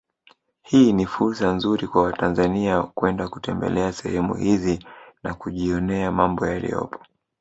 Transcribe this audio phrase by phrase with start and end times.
[0.61, 4.85] Hii ni fursa nzuri kwa watanzania kwenda kutembelea sehemu hizi
[5.23, 6.99] na kujionea mambo yaliyopo